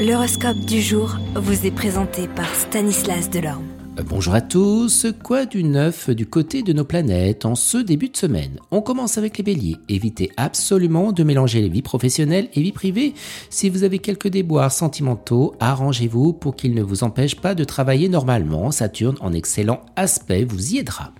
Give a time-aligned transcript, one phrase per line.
[0.00, 3.66] L'horoscope du jour vous est présenté par Stanislas Delorme.
[4.06, 8.16] Bonjour à tous, quoi du neuf du côté de nos planètes en ce début de
[8.16, 8.58] semaine?
[8.70, 9.76] On commence avec les béliers.
[9.90, 13.12] Évitez absolument de mélanger les vies professionnelles et vie privée.
[13.50, 18.08] Si vous avez quelques déboires sentimentaux, arrangez-vous pour qu'ils ne vous empêchent pas de travailler
[18.08, 18.70] normalement.
[18.70, 21.12] Saturne en excellent aspect vous y aidera.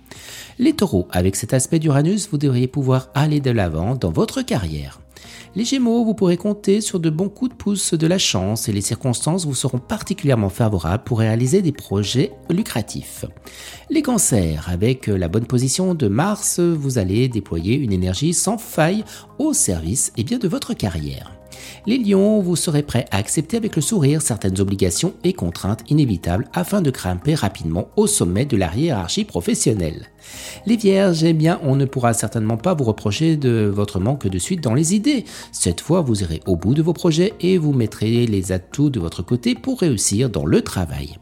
[0.57, 5.01] Les taureaux, avec cet aspect d'Uranus, vous devriez pouvoir aller de l'avant dans votre carrière.
[5.53, 8.71] Les Gémeaux, vous pourrez compter sur de bons coups de pouce de la chance et
[8.71, 13.25] les circonstances vous seront particulièrement favorables pour réaliser des projets lucratifs.
[13.89, 19.03] Les Cancers, avec la bonne position de Mars, vous allez déployer une énergie sans faille
[19.39, 21.40] au service et bien de votre carrière.
[21.87, 26.47] Les lions, vous serez prêts à accepter avec le sourire certaines obligations et contraintes inévitables
[26.53, 30.07] afin de grimper rapidement au sommet de la hiérarchie professionnelle.
[30.67, 34.37] Les vierges, eh bien, on ne pourra certainement pas vous reprocher de votre manque de
[34.37, 35.25] suite dans les idées.
[35.51, 38.99] Cette fois, vous irez au bout de vos projets et vous mettrez les atouts de
[38.99, 41.17] votre côté pour réussir dans le travail.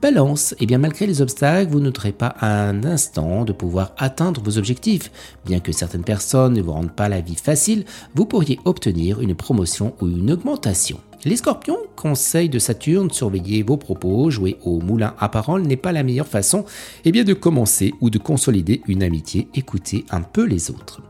[0.00, 4.58] Balance, eh bien malgré les obstacles, vous n'outerez pas un instant de pouvoir atteindre vos
[4.58, 5.12] objectifs.
[5.46, 7.84] Bien que certaines personnes ne vous rendent pas la vie facile,
[8.16, 10.98] vous pourriez obtenir une promotion ou une augmentation.
[11.24, 15.92] Les scorpions, conseil de Saturne, surveillez vos propos, jouer au moulin à parole n'est pas
[15.92, 16.64] la meilleure façon
[17.04, 21.00] eh bien, de commencer ou de consolider une amitié, écoutez un peu les autres.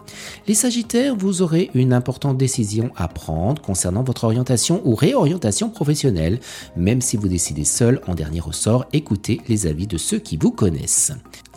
[0.47, 6.41] Les sagittaires, vous aurez une importante décision à prendre concernant votre orientation ou réorientation professionnelle,
[6.77, 10.51] même si vous décidez seul en dernier ressort, écoutez les avis de ceux qui vous
[10.51, 11.13] connaissent.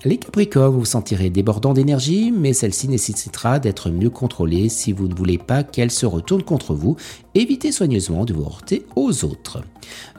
[0.05, 5.07] Les Capricornes, vous vous sentirez débordant d'énergie, mais celle-ci nécessitera d'être mieux contrôlée si vous
[5.07, 6.95] ne voulez pas qu'elle se retourne contre vous.
[7.37, 9.61] Évitez soigneusement de vous heurter aux autres.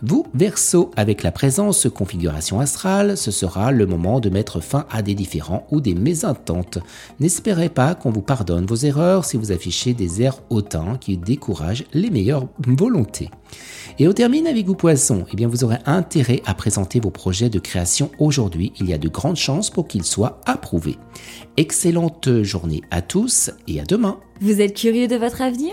[0.02, 5.00] Vous, Verseau, avec la présence configuration astrale, ce sera le moment de mettre fin à
[5.00, 6.78] des différends ou des mésententes.
[7.18, 11.86] N'espérez pas qu'on vous pardonne vos erreurs si vous affichez des airs hautains qui découragent
[11.94, 13.30] les meilleures volontés.
[13.98, 15.24] Et on termine avec vous poissons.
[15.32, 18.74] Eh bien, vous aurez intérêt à présenter vos projets de création aujourd'hui.
[18.78, 20.98] Il y a de grandes chances pour qu'ils soient approuvés.
[21.56, 24.20] Excellente journée à tous et à demain.
[24.42, 25.72] Vous êtes curieux de votre avenir?